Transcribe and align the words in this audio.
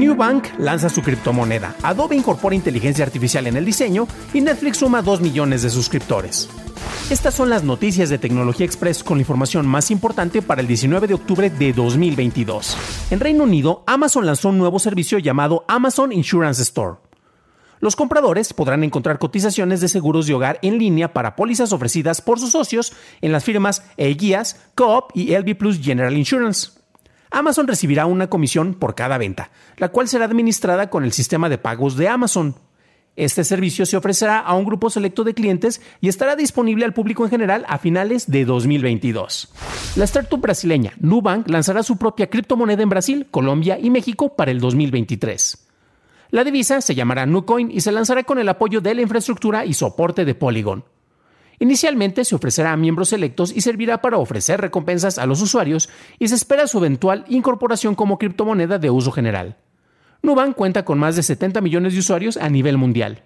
Newbank 0.00 0.58
lanza 0.58 0.88
su 0.88 1.02
criptomoneda, 1.02 1.76
Adobe 1.82 2.16
incorpora 2.16 2.54
inteligencia 2.54 3.04
artificial 3.04 3.46
en 3.46 3.58
el 3.58 3.66
diseño 3.66 4.08
y 4.32 4.40
Netflix 4.40 4.78
suma 4.78 5.02
2 5.02 5.20
millones 5.20 5.62
de 5.62 5.68
suscriptores. 5.68 6.48
Estas 7.10 7.34
son 7.34 7.50
las 7.50 7.64
noticias 7.64 8.08
de 8.08 8.16
Tecnología 8.16 8.64
Express 8.64 9.04
con 9.04 9.18
la 9.18 9.22
información 9.22 9.66
más 9.66 9.90
importante 9.90 10.40
para 10.40 10.62
el 10.62 10.66
19 10.66 11.06
de 11.06 11.14
octubre 11.14 11.50
de 11.50 11.74
2022. 11.74 12.76
En 13.10 13.20
Reino 13.20 13.44
Unido, 13.44 13.84
Amazon 13.86 14.24
lanzó 14.24 14.48
un 14.48 14.56
nuevo 14.56 14.78
servicio 14.78 15.18
llamado 15.18 15.66
Amazon 15.68 16.12
Insurance 16.12 16.62
Store. 16.62 16.96
Los 17.80 17.94
compradores 17.94 18.54
podrán 18.54 18.84
encontrar 18.84 19.18
cotizaciones 19.18 19.82
de 19.82 19.88
seguros 19.88 20.26
de 20.26 20.32
hogar 20.32 20.58
en 20.62 20.78
línea 20.78 21.12
para 21.12 21.36
pólizas 21.36 21.72
ofrecidas 21.72 22.22
por 22.22 22.40
sus 22.40 22.52
socios 22.52 22.94
en 23.20 23.32
las 23.32 23.44
firmas 23.44 23.82
Eguías, 23.98 24.70
Coop 24.74 25.10
y 25.14 25.36
LB 25.36 25.58
Plus 25.58 25.78
General 25.78 26.16
Insurance. 26.16 26.79
Amazon 27.30 27.68
recibirá 27.68 28.06
una 28.06 28.28
comisión 28.28 28.74
por 28.74 28.94
cada 28.94 29.16
venta, 29.16 29.50
la 29.76 29.90
cual 29.90 30.08
será 30.08 30.24
administrada 30.24 30.90
con 30.90 31.04
el 31.04 31.12
sistema 31.12 31.48
de 31.48 31.58
pagos 31.58 31.96
de 31.96 32.08
Amazon. 32.08 32.56
Este 33.16 33.44
servicio 33.44 33.86
se 33.86 33.96
ofrecerá 33.96 34.38
a 34.38 34.54
un 34.54 34.64
grupo 34.64 34.90
selecto 34.90 35.24
de 35.24 35.34
clientes 35.34 35.80
y 36.00 36.08
estará 36.08 36.36
disponible 36.36 36.84
al 36.84 36.94
público 36.94 37.24
en 37.24 37.30
general 37.30 37.64
a 37.68 37.78
finales 37.78 38.30
de 38.30 38.44
2022. 38.44 39.52
La 39.96 40.04
startup 40.04 40.40
brasileña 40.40 40.92
Nubank 41.00 41.48
lanzará 41.48 41.82
su 41.82 41.98
propia 41.98 42.28
criptomoneda 42.28 42.82
en 42.82 42.88
Brasil, 42.88 43.26
Colombia 43.30 43.78
y 43.78 43.90
México 43.90 44.34
para 44.36 44.50
el 44.50 44.60
2023. 44.60 45.66
La 46.30 46.44
divisa 46.44 46.80
se 46.80 46.94
llamará 46.94 47.26
Nucoin 47.26 47.70
y 47.70 47.80
se 47.80 47.92
lanzará 47.92 48.22
con 48.22 48.38
el 48.38 48.48
apoyo 48.48 48.80
de 48.80 48.94
la 48.94 49.02
infraestructura 49.02 49.64
y 49.64 49.74
soporte 49.74 50.24
de 50.24 50.34
Polygon. 50.34 50.84
Inicialmente 51.62 52.24
se 52.24 52.34
ofrecerá 52.34 52.72
a 52.72 52.76
miembros 52.78 53.10
selectos 53.10 53.52
y 53.54 53.60
servirá 53.60 54.00
para 54.00 54.16
ofrecer 54.16 54.62
recompensas 54.62 55.18
a 55.18 55.26
los 55.26 55.42
usuarios 55.42 55.90
y 56.18 56.26
se 56.28 56.34
espera 56.34 56.66
su 56.66 56.78
eventual 56.78 57.26
incorporación 57.28 57.94
como 57.94 58.16
criptomoneda 58.16 58.78
de 58.78 58.88
uso 58.88 59.12
general. 59.12 59.58
Nubank 60.22 60.56
cuenta 60.56 60.86
con 60.86 60.98
más 60.98 61.16
de 61.16 61.22
70 61.22 61.60
millones 61.60 61.92
de 61.92 61.98
usuarios 61.98 62.38
a 62.38 62.48
nivel 62.48 62.78
mundial. 62.78 63.24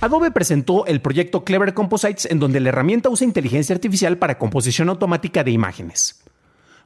Adobe 0.00 0.30
presentó 0.30 0.86
el 0.86 1.02
proyecto 1.02 1.44
Clever 1.44 1.74
Composites 1.74 2.24
en 2.30 2.38
donde 2.38 2.60
la 2.60 2.70
herramienta 2.70 3.10
usa 3.10 3.26
inteligencia 3.26 3.74
artificial 3.74 4.16
para 4.16 4.38
composición 4.38 4.88
automática 4.88 5.44
de 5.44 5.50
imágenes. 5.50 6.24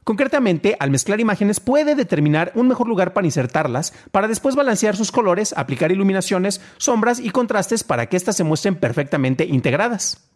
Concretamente, 0.03 0.75
al 0.81 0.91
mezclar 0.91 1.21
imágenes 1.21 1.61
puede 1.61 1.95
determinar 1.95 2.51
un 2.53 2.67
mejor 2.67 2.89
lugar 2.89 3.13
para 3.13 3.25
insertarlas, 3.25 3.93
para 4.11 4.27
después 4.27 4.55
balancear 4.55 4.97
sus 4.97 5.13
colores, 5.13 5.53
aplicar 5.55 5.93
iluminaciones, 5.93 6.59
sombras 6.75 7.21
y 7.21 7.29
contrastes 7.29 7.85
para 7.85 8.07
que 8.07 8.17
éstas 8.17 8.35
se 8.35 8.43
muestren 8.43 8.75
perfectamente 8.75 9.45
integradas. 9.45 10.34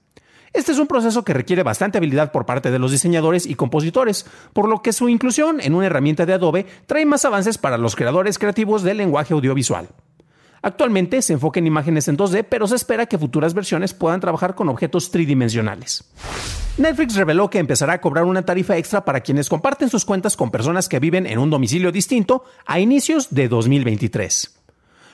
Este 0.54 0.72
es 0.72 0.80
un 0.80 0.88
proceso 0.88 1.24
que 1.24 1.34
requiere 1.34 1.64
bastante 1.64 1.98
habilidad 1.98 2.32
por 2.32 2.46
parte 2.46 2.72
de 2.72 2.80
los 2.80 2.92
diseñadores 2.92 3.46
y 3.46 3.56
compositores, 3.56 4.26
por 4.54 4.68
lo 4.68 4.82
que 4.82 4.94
su 4.94 5.10
inclusión 5.10 5.60
en 5.62 5.76
una 5.76 5.86
herramienta 5.86 6.26
de 6.26 6.34
Adobe 6.34 6.66
trae 6.86 7.06
más 7.06 7.26
avances 7.26 7.58
para 7.58 7.78
los 7.78 7.96
creadores 7.96 8.40
creativos 8.40 8.84
del 8.84 8.98
lenguaje 8.98 9.34
audiovisual. 9.34 9.90
Actualmente 10.62 11.22
se 11.22 11.34
enfoca 11.34 11.60
en 11.60 11.68
imágenes 11.68 12.08
en 12.08 12.18
2D, 12.18 12.46
pero 12.50 12.68
se 12.68 12.76
espera 12.76 13.06
que 13.06 13.18
futuras 13.18 13.54
versiones 13.54 13.94
puedan 13.94 14.20
trabajar 14.20 14.56
con 14.56 14.68
objetos 14.70 15.12
tridimensionales. 15.12 16.04
Netflix 16.78 17.16
reveló 17.16 17.50
que 17.50 17.60
empezará 17.60 17.94
a 17.94 18.02
cobrar 18.02 18.26
una 18.26 18.44
tarifa 18.44 18.78
extra 18.78 19.04
para 19.04 19.22
quienes 19.22 19.50
comparten 19.50 19.90
sus 19.90 20.06
cuentas 20.06 20.36
con 20.36 20.52
personas 20.52 20.90
que 20.90 21.00
viven 21.00 21.26
en 21.26 21.40
un 21.40 21.50
domicilio 21.50 21.92
distinto 21.92 22.44
a 22.66 22.80
inicios 22.80 23.34
de 23.34 23.48
2023. 23.48 24.59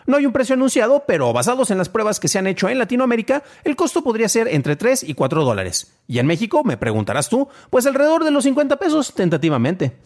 No 0.05 0.17
hay 0.17 0.25
un 0.25 0.33
precio 0.33 0.53
anunciado, 0.53 1.03
pero 1.07 1.33
basados 1.33 1.71
en 1.71 1.77
las 1.77 1.89
pruebas 1.89 2.19
que 2.19 2.27
se 2.27 2.37
han 2.37 2.47
hecho 2.47 2.69
en 2.69 2.77
Latinoamérica, 2.77 3.43
el 3.63 3.75
costo 3.75 4.03
podría 4.03 4.29
ser 4.29 4.47
entre 4.47 4.75
3 4.75 5.03
y 5.03 5.15
4 5.15 5.43
dólares. 5.43 5.93
Y 6.07 6.19
en 6.19 6.27
México, 6.27 6.63
me 6.63 6.77
preguntarás 6.77 7.29
tú, 7.29 7.47
pues 7.69 7.85
alrededor 7.85 8.23
de 8.23 8.31
los 8.31 8.43
50 8.43 8.77
pesos 8.77 9.13
tentativamente. 9.13 9.97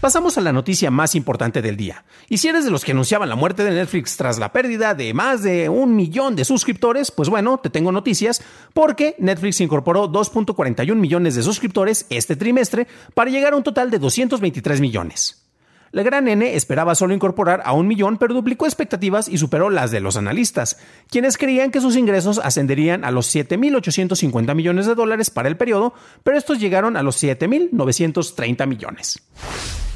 Pasamos 0.00 0.38
a 0.38 0.40
la 0.40 0.52
noticia 0.52 0.92
más 0.92 1.16
importante 1.16 1.60
del 1.60 1.76
día. 1.76 2.04
Y 2.28 2.38
si 2.38 2.46
eres 2.46 2.64
de 2.64 2.70
los 2.70 2.84
que 2.84 2.92
anunciaban 2.92 3.28
la 3.28 3.34
muerte 3.34 3.64
de 3.64 3.72
Netflix 3.72 4.16
tras 4.16 4.38
la 4.38 4.52
pérdida 4.52 4.94
de 4.94 5.12
más 5.12 5.42
de 5.42 5.68
un 5.68 5.96
millón 5.96 6.36
de 6.36 6.44
suscriptores, 6.44 7.10
pues 7.10 7.28
bueno, 7.28 7.58
te 7.58 7.68
tengo 7.68 7.90
noticias 7.90 8.40
porque 8.74 9.16
Netflix 9.18 9.60
incorporó 9.60 10.08
2.41 10.08 10.94
millones 10.94 11.34
de 11.34 11.42
suscriptores 11.42 12.06
este 12.10 12.36
trimestre 12.36 12.86
para 13.12 13.30
llegar 13.30 13.54
a 13.54 13.56
un 13.56 13.64
total 13.64 13.90
de 13.90 13.98
223 13.98 14.80
millones. 14.80 15.47
La 15.90 16.02
gran 16.02 16.28
N 16.28 16.54
esperaba 16.54 16.94
solo 16.94 17.14
incorporar 17.14 17.62
a 17.64 17.72
un 17.72 17.86
millón, 17.86 18.18
pero 18.18 18.34
duplicó 18.34 18.66
expectativas 18.66 19.28
y 19.28 19.38
superó 19.38 19.70
las 19.70 19.90
de 19.90 20.00
los 20.00 20.16
analistas, 20.16 20.78
quienes 21.10 21.38
creían 21.38 21.70
que 21.70 21.80
sus 21.80 21.96
ingresos 21.96 22.40
ascenderían 22.42 23.04
a 23.04 23.10
los 23.10 23.34
7.850 23.34 24.54
millones 24.54 24.86
de 24.86 24.94
dólares 24.94 25.30
para 25.30 25.48
el 25.48 25.56
periodo, 25.56 25.94
pero 26.22 26.36
estos 26.36 26.60
llegaron 26.60 26.96
a 26.96 27.02
los 27.02 27.22
7.930 27.22 28.66
millones. 28.66 29.22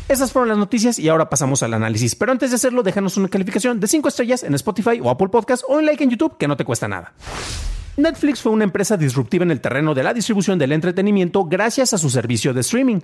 Esas 0.09 0.33
fueron 0.33 0.49
las 0.49 0.59
noticias 0.59 0.99
y 0.99 1.09
ahora 1.09 1.31
pasamos 1.31 1.63
al 1.63 1.75
análisis. 1.75 2.15
Pero 2.15 2.33
antes 2.33 2.51
de 2.51 2.57
hacerlo, 2.57 2.83
déjanos 2.83 3.17
una 3.17 3.29
calificación 3.29 3.81
de 3.81 3.87
5 3.87 4.09
estrellas 4.09 4.43
en 4.43 4.55
Spotify 4.55 5.01
o 5.03 5.09
Apple 5.11 5.29
Podcast 5.29 5.63
o 5.69 5.77
un 5.77 5.87
like 5.87 6.03
en 6.03 6.11
YouTube 6.11 6.37
que 6.37 6.49
no 6.49 6.57
te 6.57 6.65
cuesta 6.65 6.89
nada. 6.89 7.15
Netflix 7.97 8.41
fue 8.41 8.53
una 8.53 8.65
empresa 8.65 8.97
disruptiva 8.97 9.45
en 9.45 9.51
el 9.51 9.61
terreno 9.61 9.95
de 9.95 10.03
la 10.03 10.15
distribución 10.15 10.59
del 10.59 10.73
entretenimiento 10.73 11.45
gracias 11.45 11.93
a 11.93 11.99
su 11.99 12.11
servicio 12.11 12.53
de 12.53 12.61
streaming. 12.61 13.01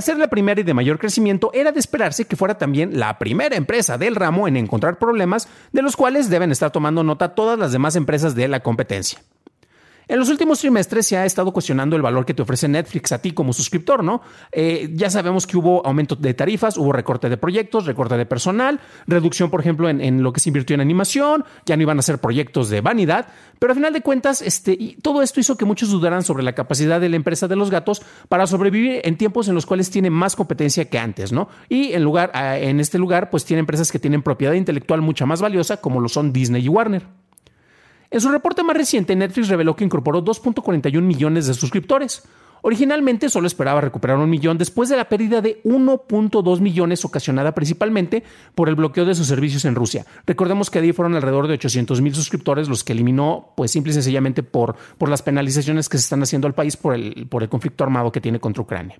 Ser 0.00 0.18
la 0.18 0.28
primera 0.28 0.60
y 0.60 0.64
de 0.64 0.74
mayor 0.74 0.98
crecimiento, 0.98 1.50
era 1.54 1.72
de 1.72 1.80
esperarse 1.80 2.26
que 2.26 2.36
fuera 2.36 2.58
también 2.58 2.98
la 2.98 3.18
primera 3.18 3.56
empresa 3.56 3.96
del 3.96 4.16
ramo 4.16 4.46
en 4.48 4.56
encontrar 4.56 4.98
problemas 4.98 5.48
de 5.72 5.82
los 5.82 5.96
cuales 5.96 6.28
deben 6.28 6.50
estar 6.50 6.70
tomando 6.70 7.02
nota 7.02 7.34
todas 7.34 7.58
las 7.58 7.72
demás 7.72 7.96
empresas 7.96 8.34
de 8.34 8.48
la 8.48 8.60
competencia. 8.60 9.20
En 10.06 10.18
los 10.18 10.28
últimos 10.28 10.60
trimestres 10.60 11.06
se 11.06 11.16
ha 11.16 11.24
estado 11.24 11.52
cuestionando 11.52 11.96
el 11.96 12.02
valor 12.02 12.26
que 12.26 12.34
te 12.34 12.42
ofrece 12.42 12.68
Netflix 12.68 13.12
a 13.12 13.22
ti 13.22 13.32
como 13.32 13.54
suscriptor, 13.54 14.04
¿no? 14.04 14.20
Eh, 14.52 14.90
ya 14.92 15.08
sabemos 15.08 15.46
que 15.46 15.56
hubo 15.56 15.84
aumento 15.86 16.14
de 16.14 16.34
tarifas, 16.34 16.76
hubo 16.76 16.92
recorte 16.92 17.30
de 17.30 17.38
proyectos, 17.38 17.86
recorte 17.86 18.16
de 18.16 18.26
personal, 18.26 18.80
reducción, 19.06 19.50
por 19.50 19.60
ejemplo, 19.60 19.88
en, 19.88 20.22
lo 20.22 20.32
que 20.32 20.40
se 20.40 20.50
invirtió 20.50 20.74
en 20.74 20.82
animación, 20.82 21.44
ya 21.64 21.76
no 21.76 21.82
iban 21.82 21.98
a 21.98 22.02
ser 22.02 22.18
proyectos 22.18 22.68
de 22.68 22.82
vanidad, 22.82 23.28
pero 23.58 23.72
al 23.72 23.76
final 23.76 23.92
de 23.94 24.02
cuentas, 24.02 24.42
este, 24.42 24.76
y 24.78 24.96
todo 24.96 25.22
esto 25.22 25.40
hizo 25.40 25.56
que 25.56 25.64
muchos 25.64 25.90
dudaran 25.90 26.22
sobre 26.22 26.42
la 26.42 26.54
capacidad 26.54 27.00
de 27.00 27.08
la 27.08 27.16
empresa 27.16 27.48
de 27.48 27.56
los 27.56 27.70
gatos 27.70 28.02
para 28.28 28.46
sobrevivir 28.46 29.00
en 29.04 29.16
tiempos 29.16 29.48
en 29.48 29.54
los 29.54 29.64
cuales 29.64 29.90
tiene 29.90 30.10
más 30.10 30.36
competencia 30.36 30.84
que 30.84 30.98
antes, 30.98 31.32
¿no? 31.32 31.48
Y 31.68 31.92
en, 31.92 32.02
lugar, 32.02 32.30
en 32.34 32.78
este 32.80 32.98
lugar, 32.98 33.30
pues 33.30 33.44
tiene 33.44 33.60
empresas 33.60 33.90
que 33.90 33.98
tienen 33.98 34.22
propiedad 34.22 34.52
intelectual 34.52 35.00
mucha 35.00 35.24
más 35.24 35.40
valiosa, 35.40 35.78
como 35.78 36.00
lo 36.00 36.08
son 36.08 36.32
Disney 36.32 36.64
y 36.64 36.68
Warner. 36.68 37.23
En 38.10 38.20
su 38.20 38.30
reporte 38.30 38.62
más 38.62 38.76
reciente, 38.76 39.16
Netflix 39.16 39.48
reveló 39.48 39.74
que 39.76 39.84
incorporó 39.84 40.24
2.41 40.24 41.00
millones 41.00 41.46
de 41.46 41.54
suscriptores. 41.54 42.22
Originalmente 42.66 43.28
solo 43.28 43.46
esperaba 43.46 43.82
recuperar 43.82 44.16
un 44.16 44.30
millón 44.30 44.56
después 44.56 44.88
de 44.88 44.96
la 44.96 45.10
pérdida 45.10 45.42
de 45.42 45.62
1.2 45.64 46.60
millones 46.60 47.04
ocasionada 47.04 47.52
principalmente 47.52 48.24
por 48.54 48.70
el 48.70 48.74
bloqueo 48.74 49.04
de 49.04 49.14
sus 49.14 49.26
servicios 49.26 49.66
en 49.66 49.74
Rusia. 49.74 50.06
Recordemos 50.26 50.70
que 50.70 50.78
ahí 50.78 50.92
fueron 50.94 51.14
alrededor 51.14 51.46
de 51.46 51.54
800 51.54 52.00
mil 52.00 52.14
suscriptores 52.14 52.70
los 52.70 52.82
que 52.82 52.94
eliminó, 52.94 53.52
pues 53.54 53.70
simple 53.70 53.90
y 53.90 53.94
sencillamente 53.94 54.42
por, 54.42 54.76
por 54.96 55.10
las 55.10 55.20
penalizaciones 55.20 55.90
que 55.90 55.98
se 55.98 56.04
están 56.04 56.22
haciendo 56.22 56.46
al 56.46 56.54
país 56.54 56.78
por 56.78 56.94
el, 56.94 57.26
por 57.28 57.42
el 57.42 57.50
conflicto 57.50 57.84
armado 57.84 58.10
que 58.10 58.22
tiene 58.22 58.40
contra 58.40 58.62
Ucrania. 58.62 58.98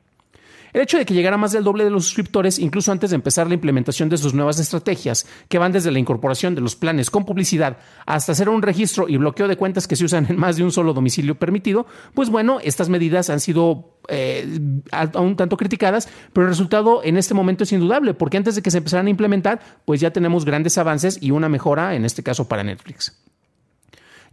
El 0.75 0.81
hecho 0.81 0.99
de 0.99 1.06
que 1.06 1.15
llegara 1.15 1.37
más 1.37 1.53
del 1.53 1.62
doble 1.62 1.85
de 1.85 1.91
los 1.91 2.05
suscriptores, 2.05 2.59
incluso 2.59 2.91
antes 2.91 3.11
de 3.11 3.15
empezar 3.15 3.47
la 3.47 3.55
implementación 3.55 4.09
de 4.09 4.19
sus 4.19 4.35
nuevas 4.35 4.59
estrategias, 4.59 5.25
que 5.49 5.59
van 5.59 5.71
desde 5.71 5.93
la 5.93 6.00
incorporación 6.00 6.56
de 6.56 6.61
los 6.61 6.75
planes 6.75 7.11
con 7.11 7.25
publicidad 7.25 7.79
hasta 8.06 8.32
hacer 8.32 8.49
un 8.49 8.61
registro 8.61 9.09
y 9.09 9.17
bloqueo 9.17 9.47
de 9.47 9.56
cuentas 9.56 9.87
que 9.87 9.94
se 9.94 10.05
usan 10.05 10.26
en 10.29 10.37
más 10.37 10.56
de 10.56 10.65
un 10.65 10.73
solo 10.73 10.93
domicilio 10.93 11.37
permitido, 11.37 11.87
pues 12.12 12.29
bueno, 12.29 12.59
estas 12.61 12.88
medidas 12.88 13.31
han 13.31 13.38
sido 13.38 14.00
eh, 14.09 14.59
un 15.15 15.37
tanto 15.37 15.56
criticadas, 15.56 16.09
pero 16.32 16.47
el 16.47 16.50
resultado 16.50 17.05
en 17.05 17.19
este 17.19 17.35
momento 17.35 17.62
es 17.62 17.71
indudable, 17.71 18.12
porque 18.12 18.37
antes 18.37 18.56
de 18.56 18.62
que 18.62 18.73
se 18.73 18.79
empezaran 18.79 19.06
a 19.06 19.11
implementar, 19.11 19.61
pues 19.85 20.00
ya 20.00 20.12
tenemos 20.12 20.44
grandes 20.44 20.76
avances 20.76 21.19
y 21.21 21.31
una 21.31 21.49
mejora, 21.49 21.94
en 21.94 22.05
este 22.05 22.25
caso 22.25 22.49
para 22.49 22.65
Netflix. 22.65 23.17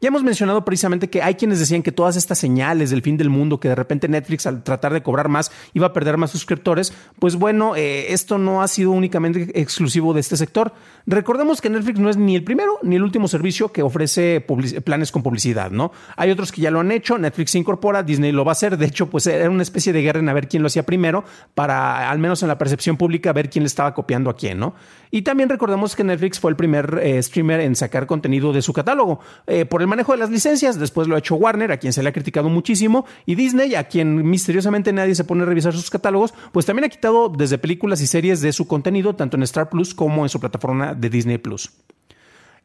Ya 0.02 0.08
hemos 0.08 0.24
mencionado 0.24 0.66
precisamente 0.66 1.12
que 1.12 1.22
hay 1.22 1.36
quienes 1.36 1.60
decían 1.60 1.84
que 1.84 1.92
todas 1.92 2.16
estas 2.16 2.40
señales 2.40 2.90
del 2.90 3.04
fin 3.04 3.18
del 3.18 3.30
mundo, 3.30 3.60
que 3.60 3.68
de 3.68 3.76
repente 3.76 4.08
Netflix 4.08 4.48
al 4.48 4.64
tratar 4.64 4.94
de 4.94 5.04
cobrar 5.04 5.30
más 5.30 5.52
iba 5.76 5.86
a 5.86 5.94
perder 5.94 6.18
más 6.18 6.32
suscriptores, 6.32 6.92
pues 7.20 7.36
bueno, 7.36 7.76
eh, 7.76 8.12
esto 8.12 8.40
no 8.40 8.64
ha 8.64 8.68
sido 8.68 8.90
únicamente 8.90 9.62
exclusivo 9.62 10.16
de 10.16 10.22
este 10.22 10.38
sector. 10.38 10.74
Recordemos 11.06 11.62
que 11.62 11.70
Netflix 11.70 12.00
no 12.00 12.10
es 12.10 12.18
ni 12.18 12.36
el 12.36 12.44
primero 12.44 12.80
ni 12.82 12.96
el 12.96 13.04
último 13.04 13.28
servicio 13.28 13.72
que 13.72 13.84
ofrece 13.84 14.44
planes 14.84 15.12
con 15.12 15.22
publicidad, 15.22 15.70
¿no? 15.70 15.92
Hay 16.18 16.32
otros 16.32 16.52
que 16.52 16.62
ya 16.62 16.72
lo 16.72 16.80
han 16.80 16.92
hecho, 16.92 17.20
Netflix 17.20 17.52
se 17.52 17.60
incorpora, 17.60 18.02
Disney 18.02 18.32
lo 18.32 18.44
va 18.44 18.54
a 18.54 18.54
hacer, 18.54 18.80
de 18.80 18.88
hecho, 18.88 19.08
pues 19.08 19.28
era 19.28 19.52
una 19.52 19.62
especie 19.62 19.94
de 19.94 20.02
guerra 20.02 20.20
en 20.20 20.30
a 20.30 20.34
ver 20.34 20.48
quién 20.48 20.64
lo 20.64 20.68
hacía 20.68 20.82
primero, 20.82 21.24
para, 21.54 22.10
al 22.10 22.18
menos 22.18 22.42
en 22.42 22.48
la 22.48 22.58
percepción 22.58 22.98
pública, 22.98 23.34
ver 23.34 23.52
quién 23.52 23.62
le 23.62 23.68
estaba 23.68 23.94
copiando 23.94 24.32
a 24.32 24.36
quién, 24.36 24.58
¿no? 24.58 24.74
Y 25.12 25.22
también 25.22 25.50
recordemos 25.50 25.96
que 25.96 26.04
Netflix 26.04 26.40
fue 26.40 26.50
el 26.50 26.58
primer 26.58 27.00
eh, 27.04 27.22
streamer 27.22 27.60
en 27.60 27.76
sacar 27.76 28.08
contenido 28.08 28.52
de 28.52 28.64
su 28.64 28.74
catálogo 28.74 29.20
eh, 29.46 29.66
por 29.66 29.82
el 29.82 29.91
manejo 29.92 30.14
de 30.14 30.18
las 30.18 30.30
licencias. 30.30 30.80
Después 30.80 31.08
lo 31.08 31.16
ha 31.16 31.20
hecho 31.20 31.36
Warner, 31.36 31.72
a 31.72 31.78
quien 31.78 31.94
se 31.94 32.02
le 32.02 32.10
ha 32.10 32.14
criticado 32.14 32.50
muchísimo, 32.50 33.06
y 33.26 33.36
Disney, 33.36 33.76
a 33.76 33.84
quien 33.84 34.28
misteriosamente 34.28 34.94
nadie 34.94 35.16
se 35.16 35.24
pone 35.24 35.44
a 35.44 35.46
revisar 35.46 35.74
sus 35.74 35.90
catálogos, 35.90 36.34
pues 36.52 36.66
también 36.66 36.86
ha 36.86 36.90
quitado 36.90 37.30
desde 37.30 37.58
películas 37.58 38.02
y 38.02 38.08
series 38.08 38.42
de 38.42 38.54
su 38.54 38.68
contenido, 38.68 39.16
tanto 39.16 39.38
en 39.38 39.44
Star 39.44 39.70
Plus 39.70 39.94
como 39.94 40.24
en 40.24 40.30
su 40.30 40.40
plataforma 40.40 40.96
de 40.96 41.10
Disney 41.10 41.38
Plus. 41.38 41.72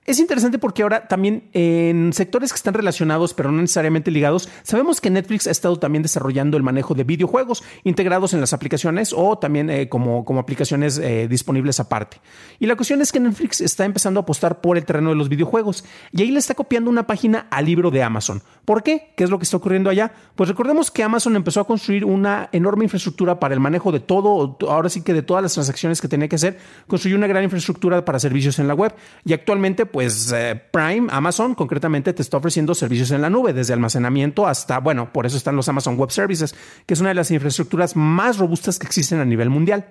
Es 0.06 0.20
interesante 0.20 0.58
porque 0.58 0.82
ahora 0.82 1.08
también 1.08 1.48
en 1.52 2.12
sectores 2.12 2.52
que 2.52 2.56
están 2.56 2.74
relacionados 2.74 3.34
pero 3.34 3.50
no 3.50 3.60
necesariamente 3.60 4.10
ligados, 4.10 4.48
sabemos 4.62 5.00
que 5.00 5.10
Netflix 5.10 5.46
ha 5.46 5.50
estado 5.50 5.78
también 5.78 6.02
desarrollando 6.02 6.56
el 6.56 6.62
manejo 6.62 6.94
de 6.94 7.04
videojuegos 7.04 7.64
integrados 7.82 8.32
en 8.32 8.40
las 8.40 8.52
aplicaciones 8.52 9.12
o 9.12 9.38
también 9.38 9.68
eh, 9.68 9.88
como, 9.88 10.24
como 10.24 10.40
aplicaciones 10.40 10.98
eh, 10.98 11.26
disponibles 11.28 11.80
aparte. 11.80 12.18
Y 12.60 12.66
la 12.66 12.76
cuestión 12.76 13.00
es 13.00 13.10
que 13.10 13.18
Netflix 13.18 13.60
está 13.60 13.84
empezando 13.84 14.20
a 14.20 14.22
apostar 14.22 14.60
por 14.60 14.76
el 14.76 14.84
terreno 14.84 15.10
de 15.10 15.16
los 15.16 15.28
videojuegos 15.28 15.84
y 16.12 16.22
ahí 16.22 16.30
le 16.30 16.38
está 16.38 16.54
copiando 16.54 16.88
una 16.88 17.06
página 17.06 17.48
al 17.50 17.64
libro 17.64 17.90
de 17.90 18.02
Amazon. 18.02 18.42
¿Por 18.64 18.82
qué? 18.82 19.12
¿Qué 19.16 19.24
es 19.24 19.30
lo 19.30 19.38
que 19.38 19.44
está 19.44 19.56
ocurriendo 19.56 19.90
allá? 19.90 20.12
Pues 20.34 20.48
recordemos 20.48 20.90
que 20.90 21.02
Amazon 21.02 21.36
empezó 21.36 21.60
a 21.60 21.66
construir 21.66 22.04
una 22.04 22.48
enorme 22.52 22.84
infraestructura 22.84 23.38
para 23.38 23.54
el 23.54 23.60
manejo 23.60 23.92
de 23.92 24.00
todo, 24.00 24.56
ahora 24.68 24.88
sí 24.88 25.02
que 25.02 25.14
de 25.14 25.22
todas 25.22 25.42
las 25.42 25.54
transacciones 25.54 26.00
que 26.00 26.08
tenía 26.08 26.28
que 26.28 26.36
hacer, 26.36 26.58
construyó 26.86 27.16
una 27.16 27.26
gran 27.26 27.44
infraestructura 27.44 28.04
para 28.04 28.18
servicios 28.18 28.58
en 28.58 28.68
la 28.68 28.74
web 28.74 28.94
y 29.24 29.32
actualmente 29.32 29.86
pues 29.96 30.30
eh, 30.30 30.60
Prime, 30.72 31.08
Amazon 31.10 31.54
concretamente 31.54 32.12
te 32.12 32.20
está 32.20 32.36
ofreciendo 32.36 32.74
servicios 32.74 33.12
en 33.12 33.22
la 33.22 33.30
nube, 33.30 33.54
desde 33.54 33.72
almacenamiento 33.72 34.46
hasta, 34.46 34.78
bueno, 34.78 35.10
por 35.10 35.24
eso 35.24 35.38
están 35.38 35.56
los 35.56 35.70
Amazon 35.70 35.96
Web 35.96 36.10
Services, 36.10 36.54
que 36.84 36.92
es 36.92 37.00
una 37.00 37.08
de 37.08 37.14
las 37.14 37.30
infraestructuras 37.30 37.96
más 37.96 38.36
robustas 38.36 38.78
que 38.78 38.86
existen 38.86 39.20
a 39.20 39.24
nivel 39.24 39.48
mundial. 39.48 39.86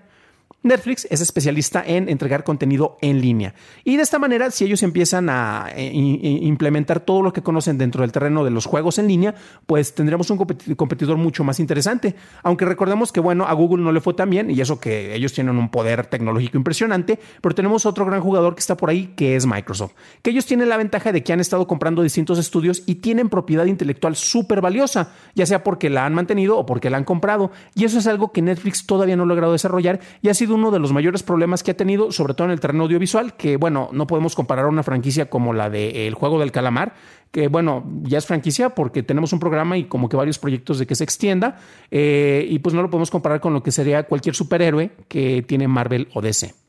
Netflix 0.65 1.07
es 1.11 1.21
especialista 1.21 1.83
en 1.85 2.09
entregar 2.09 2.43
contenido 2.43 2.97
en 3.01 3.21
línea. 3.21 3.53
Y 3.83 3.97
de 3.97 4.01
esta 4.01 4.17
manera, 4.17 4.49
si 4.49 4.65
ellos 4.65 4.81
empiezan 4.81 5.29
a 5.29 5.67
eh, 5.75 5.91
implementar 5.93 7.01
todo 7.01 7.21
lo 7.21 7.31
que 7.31 7.43
conocen 7.43 7.77
dentro 7.77 8.01
del 8.01 8.11
terreno 8.11 8.43
de 8.43 8.49
los 8.49 8.65
juegos 8.65 8.97
en 8.97 9.07
línea, 9.07 9.35
pues 9.67 9.93
tendremos 9.93 10.31
un 10.31 10.37
competidor 10.37 11.17
mucho 11.17 11.43
más 11.43 11.59
interesante. 11.59 12.15
Aunque 12.41 12.65
recordemos 12.65 13.11
que, 13.11 13.19
bueno, 13.19 13.45
a 13.45 13.53
Google 13.53 13.83
no 13.83 13.91
le 13.91 14.01
fue 14.01 14.15
tan 14.15 14.31
bien, 14.31 14.49
y 14.49 14.59
eso 14.59 14.79
que 14.79 15.13
ellos 15.13 15.33
tienen 15.33 15.55
un 15.57 15.69
poder 15.69 16.07
tecnológico 16.07 16.57
impresionante, 16.57 17.19
pero 17.41 17.53
tenemos 17.53 17.85
otro 17.85 18.03
gran 18.03 18.21
jugador 18.21 18.55
que 18.55 18.61
está 18.61 18.75
por 18.75 18.89
ahí, 18.89 19.13
que 19.15 19.35
es 19.35 19.45
Microsoft. 19.45 19.93
Que 20.23 20.31
ellos 20.31 20.47
tienen 20.47 20.67
la 20.67 20.77
ventaja 20.77 21.11
de 21.11 21.21
que 21.21 21.31
han 21.31 21.41
estado 21.41 21.67
comprando 21.67 22.01
distintos 22.01 22.39
estudios 22.39 22.81
y 22.87 22.95
tienen 22.95 23.29
propiedad 23.29 23.65
intelectual 23.65 24.15
súper 24.15 24.61
valiosa, 24.61 25.13
ya 25.35 25.45
sea 25.45 25.63
porque 25.63 25.91
la 25.91 26.07
han 26.07 26.15
mantenido 26.15 26.57
o 26.57 26.65
porque 26.65 26.89
la 26.89 26.97
han 26.97 27.03
comprado. 27.03 27.51
Y 27.75 27.85
eso 27.85 27.99
es 27.99 28.07
algo 28.07 28.31
que 28.31 28.41
Netflix 28.41 28.87
todavía 28.87 29.15
no 29.15 29.23
ha 29.23 29.27
logrado 29.27 29.51
desarrollar 29.51 29.99
sido 30.35 30.55
uno 30.55 30.71
de 30.71 30.79
los 30.79 30.93
mayores 30.93 31.23
problemas 31.23 31.63
que 31.63 31.71
ha 31.71 31.77
tenido, 31.77 32.11
sobre 32.11 32.33
todo 32.33 32.45
en 32.45 32.51
el 32.51 32.59
terreno 32.59 32.83
audiovisual, 32.83 33.35
que 33.35 33.57
bueno, 33.57 33.89
no 33.91 34.07
podemos 34.07 34.35
comparar 34.35 34.67
una 34.67 34.83
franquicia 34.83 35.29
como 35.29 35.53
la 35.53 35.69
de 35.69 36.07
El 36.07 36.13
Juego 36.13 36.39
del 36.39 36.51
Calamar, 36.51 36.93
que 37.31 37.47
bueno, 37.47 37.83
ya 38.03 38.17
es 38.17 38.25
franquicia 38.25 38.69
porque 38.69 39.03
tenemos 39.03 39.33
un 39.33 39.39
programa 39.39 39.77
y 39.77 39.85
como 39.85 40.09
que 40.09 40.17
varios 40.17 40.39
proyectos 40.39 40.79
de 40.79 40.87
que 40.87 40.95
se 40.95 41.03
extienda, 41.03 41.57
eh, 41.91 42.45
y 42.49 42.59
pues 42.59 42.75
no 42.75 42.81
lo 42.81 42.89
podemos 42.89 43.11
comparar 43.11 43.39
con 43.41 43.53
lo 43.53 43.63
que 43.63 43.71
sería 43.71 44.03
cualquier 44.03 44.35
superhéroe 44.35 44.91
que 45.07 45.43
tiene 45.47 45.67
Marvel 45.67 46.07
o 46.13 46.21
DC. 46.21 46.64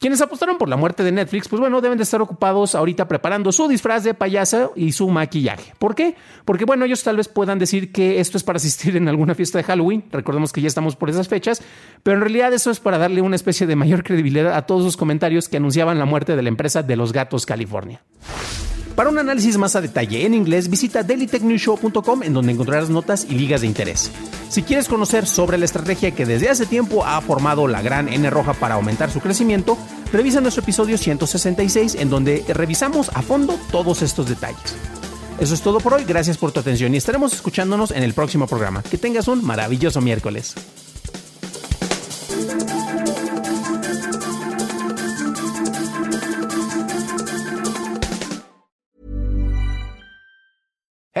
Quienes 0.00 0.20
apostaron 0.20 0.58
por 0.58 0.68
la 0.68 0.76
muerte 0.76 1.04
de 1.04 1.12
Netflix, 1.12 1.48
pues 1.48 1.60
bueno, 1.60 1.80
deben 1.80 1.96
de 1.96 2.04
estar 2.04 2.20
ocupados 2.20 2.74
ahorita 2.74 3.06
preparando 3.06 3.52
su 3.52 3.68
disfraz 3.68 4.02
de 4.02 4.12
payaso 4.12 4.72
y 4.74 4.92
su 4.92 5.08
maquillaje. 5.08 5.72
¿Por 5.78 5.94
qué? 5.94 6.16
Porque 6.44 6.64
bueno, 6.64 6.84
ellos 6.84 7.02
tal 7.02 7.16
vez 7.16 7.28
puedan 7.28 7.58
decir 7.58 7.92
que 7.92 8.20
esto 8.20 8.36
es 8.36 8.44
para 8.44 8.56
asistir 8.56 8.96
en 8.96 9.08
alguna 9.08 9.34
fiesta 9.34 9.58
de 9.58 9.64
Halloween, 9.64 10.04
recordemos 10.10 10.52
que 10.52 10.60
ya 10.60 10.66
estamos 10.66 10.96
por 10.96 11.10
esas 11.10 11.28
fechas, 11.28 11.62
pero 12.02 12.16
en 12.16 12.20
realidad 12.22 12.52
eso 12.52 12.70
es 12.70 12.80
para 12.80 12.98
darle 12.98 13.22
una 13.22 13.36
especie 13.36 13.66
de 13.66 13.76
mayor 13.76 14.02
credibilidad 14.02 14.54
a 14.54 14.66
todos 14.66 14.84
los 14.84 14.96
comentarios 14.96 15.48
que 15.48 15.58
anunciaban 15.58 15.98
la 15.98 16.04
muerte 16.04 16.36
de 16.36 16.42
la 16.42 16.48
empresa 16.48 16.82
de 16.82 16.96
los 16.96 17.12
gatos 17.12 17.46
California. 17.46 18.02
Para 18.96 19.10
un 19.10 19.18
análisis 19.18 19.58
más 19.58 19.74
a 19.74 19.80
detalle 19.80 20.24
en 20.24 20.34
inglés, 20.34 20.70
visita 20.70 21.02
dailytechnewshow.com 21.02 22.22
en 22.22 22.32
donde 22.32 22.52
encontrarás 22.52 22.90
notas 22.90 23.26
y 23.28 23.34
ligas 23.34 23.62
de 23.62 23.66
interés. 23.66 24.10
Si 24.48 24.62
quieres 24.62 24.88
conocer 24.88 25.26
sobre 25.26 25.58
la 25.58 25.64
estrategia 25.64 26.12
que 26.12 26.24
desde 26.24 26.48
hace 26.48 26.64
tiempo 26.64 27.04
ha 27.04 27.20
formado 27.20 27.66
la 27.66 27.82
gran 27.82 28.08
N 28.08 28.30
roja 28.30 28.54
para 28.54 28.76
aumentar 28.76 29.10
su 29.10 29.20
crecimiento, 29.20 29.76
revisa 30.12 30.40
nuestro 30.40 30.62
episodio 30.62 30.96
166 30.96 31.96
en 31.96 32.08
donde 32.08 32.44
revisamos 32.46 33.10
a 33.14 33.22
fondo 33.22 33.58
todos 33.72 34.00
estos 34.02 34.28
detalles. 34.28 34.76
Eso 35.40 35.54
es 35.54 35.62
todo 35.62 35.80
por 35.80 35.94
hoy, 35.94 36.04
gracias 36.04 36.38
por 36.38 36.52
tu 36.52 36.60
atención 36.60 36.94
y 36.94 36.98
estaremos 36.98 37.32
escuchándonos 37.32 37.90
en 37.90 38.04
el 38.04 38.14
próximo 38.14 38.46
programa. 38.46 38.84
Que 38.84 38.98
tengas 38.98 39.26
un 39.26 39.44
maravilloso 39.44 40.00
miércoles. 40.00 40.54